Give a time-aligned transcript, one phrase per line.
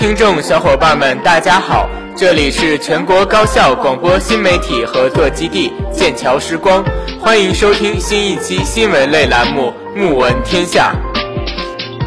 [0.00, 6.82] 听众小伙伴们，大家好，这里是全国高校广播新媒体合作基地剑桥时光，
[7.20, 10.94] 欢迎收听新一期新闻类栏目《目闻天下》。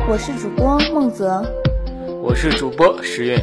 [0.09, 1.45] 我是主播孟泽，
[2.19, 3.37] 我是主播石韵。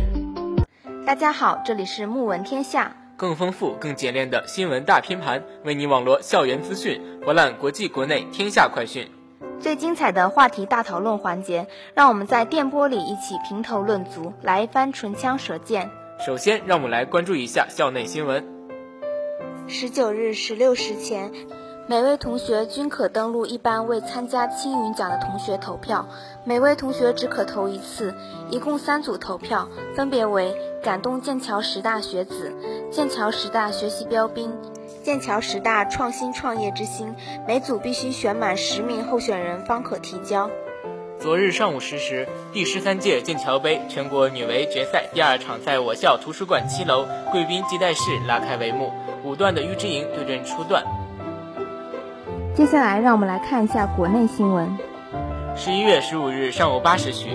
[1.07, 2.87] 大家好，这里是《目闻天下》，
[3.17, 9.09] 更丰富、更简练的新闻大拼盘，为你网罗校园资讯，博览国际国内天下快讯。
[9.61, 15.91] 最精彩的话题大讨论环节，让我们在电波里一起评头论足，来一番唇枪舌剑。
[16.25, 18.43] 首先，让我们来关注一下校内新闻。
[19.68, 21.31] 十九日十六时前，
[21.87, 26.09] 每位同学均可登录一班未参加青云奖的同学投票，
[26.45, 28.15] 每位同学只可投一次，
[28.51, 32.51] 一共三组投票，分别为感动剑桥十大学子、
[32.91, 34.51] 剑桥十大学习标兵。
[35.03, 37.14] 剑桥十大创新创业之星，
[37.48, 40.50] 每组必须选满十名候选人方可提交。
[41.19, 48.93] 昨日上午十时，第十三届剑桥杯全国女围决赛第二场在我校图书馆七楼贵宾接待室拉开帷幕，
[49.25, 50.84] 五段的于之莹对阵初段。
[52.55, 54.77] 接下来，让我们来看一下国内新闻。
[55.56, 57.31] 十一月十五日上午八时许，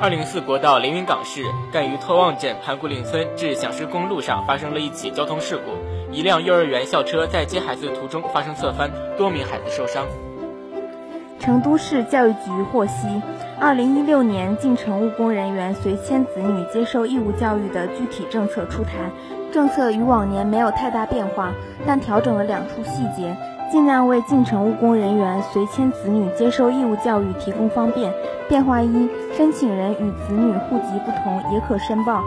[0.00, 1.42] 二零四国道连云港市
[1.72, 5.72] 赣榆托旺镇盘古岭村至响石公路上发生了一起交通事故。
[6.12, 10.04] 一辆幼儿园校车在接孩子途中发生侧翻，多名孩子受伤。
[11.38, 13.08] 成都市教育局获悉，
[13.58, 19.10] 二零一六年进城务工人员随迁子女接受义务教育的具体政策出台，
[19.50, 21.50] 政策与往年没有太大变化，
[21.86, 23.34] 但调整了两处细节，
[23.70, 28.12] 尽量为进城务工人员随迁子女接受义务教育提供方便。
[28.48, 32.22] 变化一：申请人与子女户籍不同也可申报。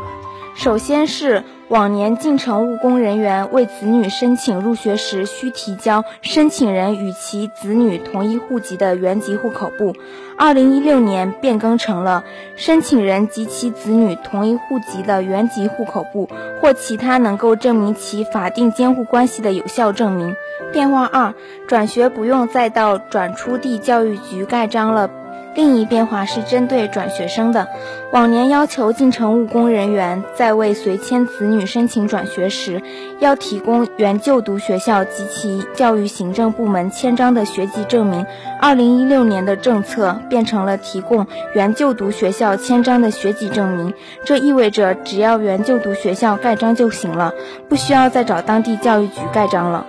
[0.56, 9.94] 首先是往年进城务工人员为子女申请入学时需提交申请人与其子女同一户籍的原籍户口簿，
[10.38, 12.24] 二零一六年变更成了
[12.56, 16.30] 申请人及其子女同一户籍的原籍户口簿
[16.62, 20.36] 或其他能够证明其法定监护关系的有效证明。
[20.72, 21.34] 变化二，
[21.68, 25.10] 转学不用再到转出地教育局盖章了。
[25.56, 27.68] 另一变化是针对转学生的，
[28.12, 32.82] 往年要求进城务工人员在为随迁子女申请转学时，
[33.20, 38.26] 要提供原就读学校及其教育行政部门签章的学籍证明。
[38.62, 43.94] 二零一六年的政策变成了提供原就读学校签章的学籍证明，
[44.26, 47.34] 这意味着只要原就读学校盖章就行了，
[47.70, 49.86] 不需要再找当地教育局盖章了。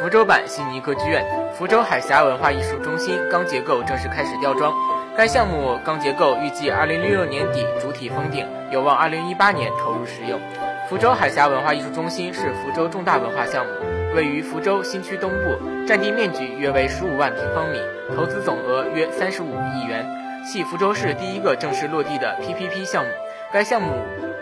[0.00, 1.24] 福州版悉尼歌剧院。
[1.52, 4.72] 福州海峡文化艺术中心钢结构正式开始吊装，
[5.16, 10.40] 该项目钢结构预计2066年底主体封顶，有望2018年投入使用。
[10.88, 13.72] 福州海峡文化艺术中心是福州重大文化项目，
[14.14, 17.80] 位于福州新区东部，占地面积约为15万平方米，
[18.14, 19.42] 投资总额约35
[19.74, 20.06] 亿元，
[20.44, 23.10] 系福州市第一个正式落地的 PPP 项目。
[23.52, 23.94] 该项目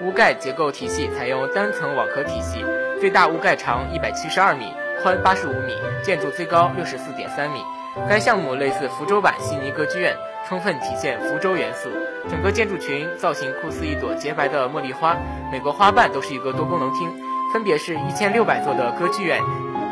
[0.03, 2.63] 屋盖结构体系采用单层网壳体系，
[3.01, 4.75] 最大屋盖长172米。
[5.03, 7.61] 宽八十五米，建筑最高六十四点三米。
[8.09, 10.15] 该项目类似福州版悉尼歌剧院，
[10.47, 11.89] 充分体现福州元素。
[12.29, 15.17] 整个建筑群造型酷似一朵洁白的茉莉花，
[15.51, 17.09] 每个花瓣都是一个多功能厅，
[17.53, 19.41] 分别是一千六百座的歌剧院，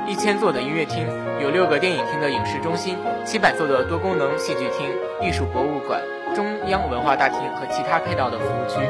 [0.06, 1.09] 一千座的音乐厅，
[1.41, 4.91] 有六个电影厅的影视中心，七百座的多功能戏剧厅、
[5.22, 6.00] 艺术博物馆、
[6.34, 8.81] 中央文化大厅和其他配套的服务区。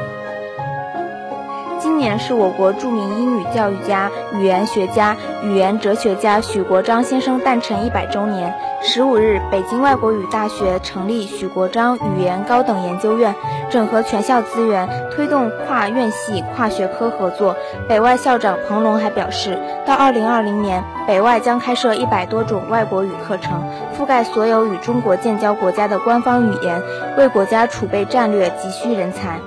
[1.85, 8.55] 今年是我国著名英语教育家、语言学家、语言哲学家许国璋先生诞辰一百周年。
[8.81, 13.35] 十五日，北京外国语大学成立许国璋语言高等研究院，
[13.69, 17.55] 整合全校资源，推动跨院系、跨学科合作。
[17.87, 23.61] 北外校长彭龙还表示，到二零二零年，北外将开设一百多种外国语课程，
[23.95, 26.81] 覆盖所有与中国建交国家的官方语言，
[27.15, 29.39] 为国家储备战略急需人才。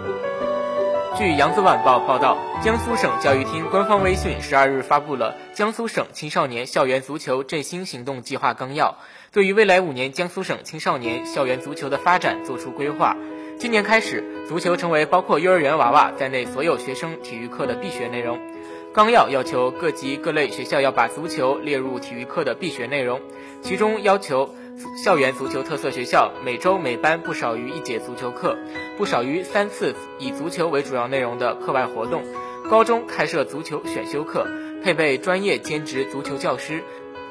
[1.18, 8.98] 据扬子晚报报道，江苏省教育厅官方微信十二日发布了江苏省青少年校园足球振兴行动计划纲要，
[9.32, 13.16] 对于未来五年江苏省青少年校园足球的发展作出规划。
[13.58, 18.38] 今年开始，足球成为包括幼儿园娃娃在内所有学生体育课的必学内容。
[18.94, 23.20] 纲要要求各级各类学校要把足球列入体育课的必学内容，
[23.60, 24.54] 其中要求。
[25.04, 28.56] 校园足球特色学校每周每班不少于一节足球课，
[28.96, 32.22] 不少于三次以足球为主要内容的课外活动。
[32.70, 34.46] 高中开设足球选修课，
[34.82, 36.82] 配备专业兼职足球教师，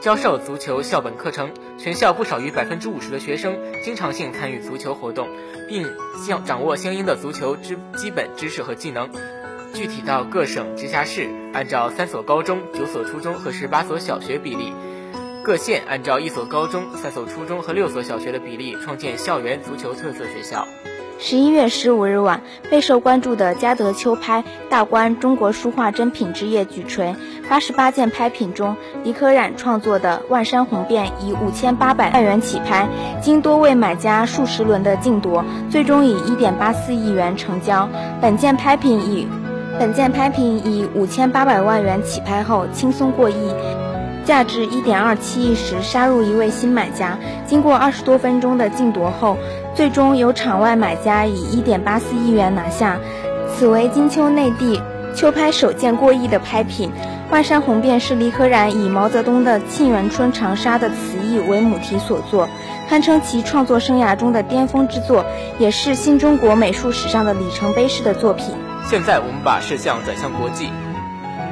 [0.02, 1.52] 教授足球校本课程。
[1.78, 5.28] 全校不少于百分之五十的学生经常性参与足球活动，
[5.70, 5.86] 并
[6.26, 9.10] 相掌握相应的足球之基本知识和技能。
[9.74, 14.74] 具体到各省直辖市，按照三所高中、九所初中和十八所小学比例。
[15.48, 20.68] 各县按照一所高中、三所初中和六所小学的比例，创建校园足球特色学校。
[21.20, 27.16] 十一月十五日晚，备受关注的嘉德秋拍大观中国书画珍品之夜举锤，
[27.48, 32.86] 八十八件拍品中，李可染创作的《万山红遍》以五千八百万元起拍，
[33.22, 37.88] 经多位买家数十轮的竞夺，最终以一点八四亿元成交。
[38.22, 39.26] 本件拍品以
[39.80, 43.54] 本件拍品以五千八百万元起拍后，轻松过亿。
[44.28, 49.38] 价值一点二七亿时杀入一位新买家，经过二十多分钟的竞夺后，
[49.74, 53.00] 最终由场外买家以一点八四亿元拿下。
[53.48, 54.82] 此为金秋内地
[55.16, 56.92] 秋拍首件过亿的拍品。
[57.32, 62.50] 万山红遍是李可染以毛泽东的《沁园春·长沙》的词意为母题所作，
[62.90, 65.26] 堪称其创作生涯中的巅峰之作，
[65.58, 68.54] 也是新中国美术史上的里程碑式的作品。
[68.90, 70.70] 现在我们把视线转向国际。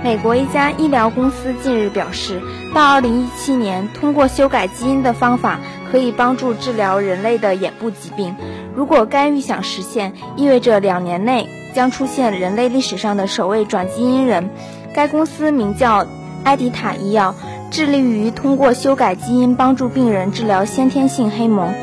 [0.06, 2.40] 美国一家医疗公司近日表示，
[2.76, 5.60] 到2017年，通过修改基因的方法
[5.92, 8.36] 可以帮助治疗人类的眼部疾病。
[8.76, 14.52] 如果该预想实现，意味着两年内将出现人类历史上的首位转基因人。
[14.94, 16.06] 该公司名叫
[16.44, 17.34] 埃迪塔医药，
[17.72, 21.74] 致力于通过修改基因帮助病人治疗先天性黑蒙。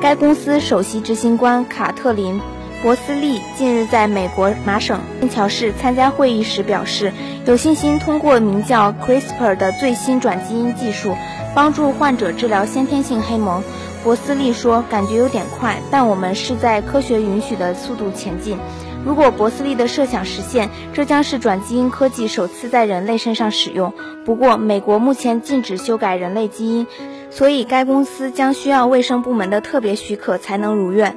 [0.00, 2.40] 该公司首席执行官卡特琳。
[2.82, 7.12] 博斯利近日在美国麻省剑桥市参加会议时表示，
[7.46, 11.16] 有信心通过名叫 CRISPR 的最新转基因技术，
[11.54, 13.62] 帮助患者治疗先天性黑蒙。
[14.02, 18.58] 博斯利说：“感觉有点快，但我们是在科学允许的速度前进。
[19.06, 23.94] 如果博斯利的设想实现，这将是转基因科技首次在人类身上使用。
[24.24, 26.88] 不过，美国目前禁止修改人类基因，
[27.30, 31.16] 所以该公司将需要卫生部门的特别许可才能如愿。”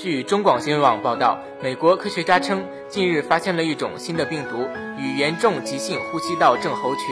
[0.00, 7.02] 据中广新闻网报道，美国科学家称，近日发现了一种新的病毒，与严重急性呼吸道症候群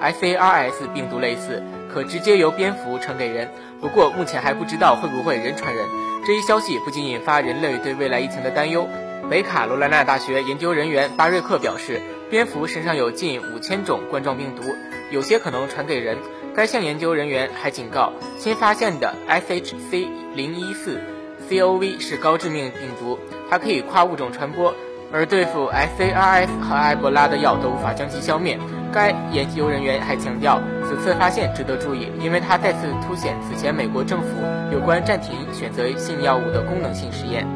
[0.00, 1.60] （SARS） 病毒类似，
[1.92, 3.50] 可直接由蝙蝠传给人。
[3.80, 5.84] 不过，目前还不知道会不会人传人。
[6.24, 8.88] 这一消息不仅引发人类对未来疫情的担忧。
[9.28, 12.00] 北卡罗来纳大学研究人员巴瑞克表示，
[12.30, 14.62] 蝙蝠身上有近五千种冠状病毒，
[15.10, 16.16] 有些可能传给人。
[16.54, 20.06] 该项研究人员还警告，新发现的 SHC
[20.36, 21.00] 零一四。
[21.48, 24.74] COV 是高致命病毒，它可以跨物种传播，
[25.12, 28.58] 而对付 SARS 和埃博拉的药都无法将其消灭。
[28.92, 34.28] 该研究人员还强调，此次发现值得注意，因为它再次凸显此前美国政府
[34.72, 37.46] 有关暂停选择性药物的功能性实验。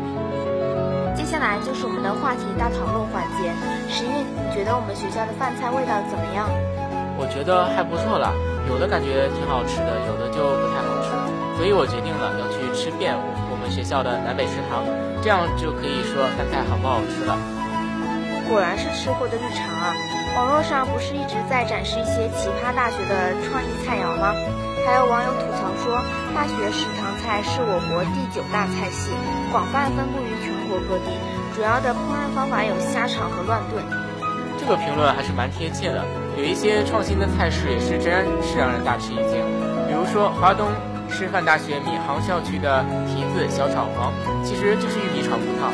[1.16, 3.50] 接下来就是我们的话题大讨论环节。
[3.90, 6.46] 时运，你觉得我们学校的饭菜味道怎么样？
[7.18, 8.32] 我觉得还不错了，
[8.70, 11.10] 有的感觉挺好吃的，有的就不太好吃，
[11.58, 13.16] 所以我决定了要去吃遍。
[13.70, 14.82] 学校的南北食堂，
[15.22, 17.38] 这样就可以说饭菜好不好吃了。
[18.50, 19.94] 果然是吃货的日常啊！
[20.34, 24.34] 网络上不是一直在展示一些奇葩大学的创意菜肴吗？
[24.84, 26.02] 还有网友吐槽说，
[26.34, 29.12] 大学食堂菜是我国第九大菜系，
[29.52, 31.14] 广泛分布于全国各地，
[31.54, 33.84] 主要的烹饪方法有虾炒和乱炖。
[34.58, 36.02] 这个评论还是蛮贴切的，
[36.36, 39.38] 有一些创新的菜式也是真是让人大吃一惊，
[39.86, 40.66] 比如说华东。
[41.10, 44.12] 师范大学闵行校区的提子小炒黄，
[44.42, 45.68] 其实就是玉米炒葡萄；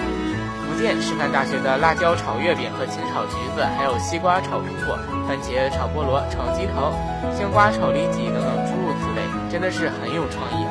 [0.66, 4.98] 福建师范大学的辣椒炒月饼和清炒橘子，还有西瓜炒苹果、
[5.28, 6.92] 番茄炒菠萝、炒鸡头、
[7.32, 10.65] 香瓜炒里脊等等诸如此类，真的是很有创意！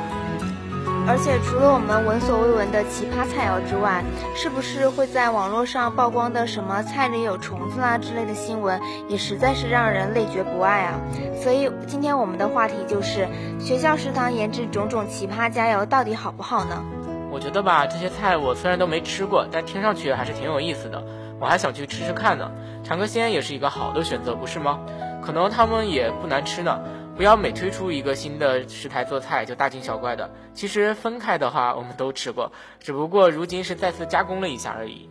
[1.07, 4.03] 而且除了我们闻所未闻的奇葩菜肴之外，
[4.35, 10.99] 是不是会在网络上曝光的什么菜里有虫子啊之类的新闻，也实在是让人累觉不爱啊！
[11.41, 13.27] 所以今天我们的话题就是
[13.59, 16.83] 学校食堂研制种种奇葩佳肴到底好不好呢？
[17.31, 21.03] 我觉得吧，这些菜我虽然都没吃过，但听上去还是挺有意思的，
[21.39, 22.49] 我还想去吃吃看呢。
[22.83, 24.79] 尝个鲜也是一个好的选择，不是吗？
[25.23, 26.79] 可能他们也不难吃呢。
[27.15, 30.29] 不要每推出一个新的食材做菜就大惊小怪的。
[30.53, 35.09] 其实分开的话，我们都吃过，只不过如今是再次加工了一下而已。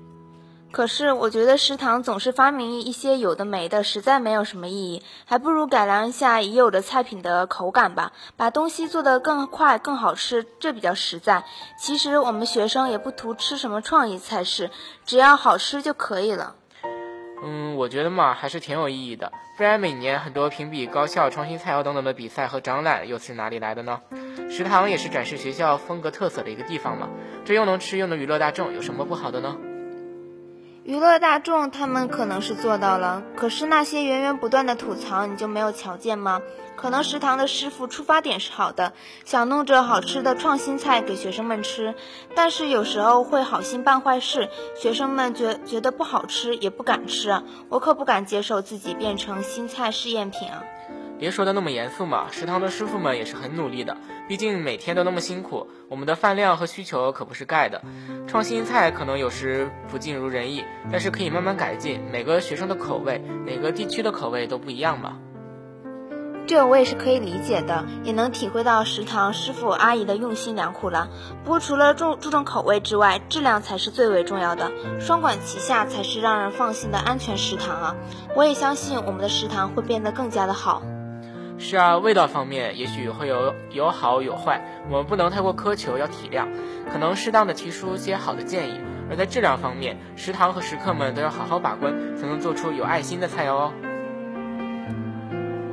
[0.70, 11.44] 可是我觉得食堂总是发明一些有的没的，实在没有什么意义，还不如改良一下已有的菜品的口感吧，把东西做得更快更好吃，这比较实在。
[11.78, 14.68] 其实我们学生也不图吃什么创意菜式，
[15.06, 16.56] 只要好吃就可以了。
[17.44, 19.30] 嗯，我觉得嘛，还是挺有意义的。
[19.56, 24.00] 不然每年很多评比高校创新菜肴等等的比赛和展览又是哪里来的呢？
[24.50, 27.08] 食堂也是展示学校风格特色的一个地方嘛，
[27.44, 29.56] 这又能吃又能娱乐大众，有什么不好的呢？
[30.84, 36.42] 娱乐大众，他们可能是做到了，可是那些源源不断的吐槽，你就没有瞧见吗？
[36.76, 38.92] 可能食堂的师傅出发点是好的，
[39.24, 41.94] 想弄着好吃的创新菜给学生们吃，
[42.34, 50.62] 但是有时候会好心办坏事，学生们觉觉得不好吃也不敢吃，我可不敢接受自己变成新菜试验品啊。
[51.24, 53.96] 别说的那么严肃嘛，食堂的师傅们也是很努力的，
[54.28, 57.80] 毕竟每天都那么辛苦，我们的饭量和需求可不是盖的。
[58.26, 60.62] 创新菜可能有时不尽如人意，
[60.92, 61.98] 但是可以慢慢改进。
[62.12, 65.16] 每个学生的口味，每个地区的口味都不一样嘛。
[66.46, 71.08] 这我也是可以理解的，也能体会到食堂师傅阿姨的用心良苦了。
[71.42, 77.96] 不过除了注注重口味之外，质量才是最为重要的，双管齐下才是让人放心的安全食堂啊！
[78.36, 80.82] 我也相信我们的食堂会变得更加的好。
[81.66, 86.46] 是啊，味道方面也许会有有好有坏，我们不能太过苛求，要体谅，
[86.92, 88.78] 可能适当的提出些好的建议。
[89.08, 93.72] 而在质量方面，食堂和食客们都要好好把关，才能做出有爱心的菜肴哦。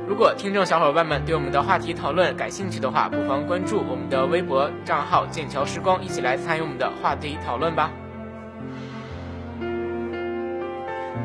[0.08, 7.90] 如果听众小伙伴们对我们的话题讨论感兴趣的话，不妨关注我们的微博账号“剑桥时光”，一起来参与我们的话题讨论吧。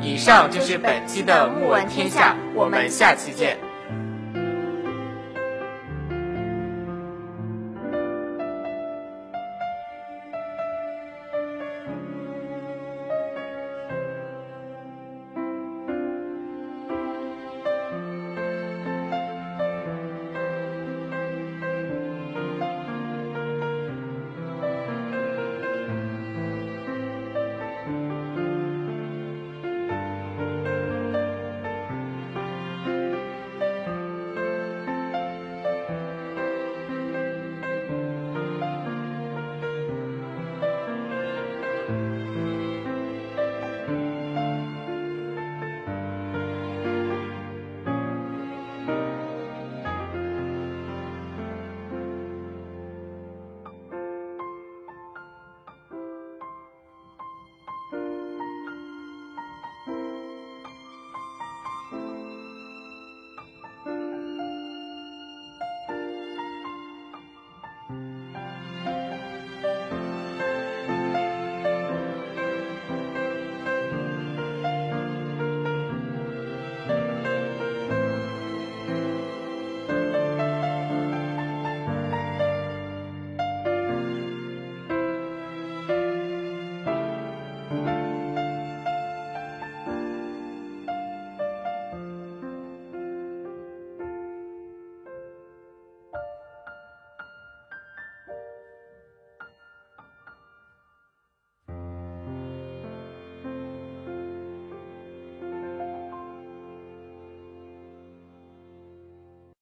[0.02, 3.67] 以上就是本期的《木闻天下》，我们下期见。